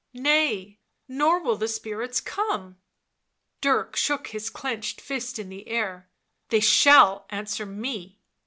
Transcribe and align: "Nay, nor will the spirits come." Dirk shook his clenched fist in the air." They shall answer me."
"Nay, 0.15 0.79
nor 1.07 1.39
will 1.43 1.57
the 1.57 1.67
spirits 1.67 2.19
come." 2.21 2.79
Dirk 3.61 3.95
shook 3.95 4.29
his 4.29 4.49
clenched 4.49 4.99
fist 4.99 5.37
in 5.37 5.49
the 5.49 5.67
air." 5.67 6.09
They 6.49 6.59
shall 6.59 7.27
answer 7.29 7.67
me." 7.67 8.19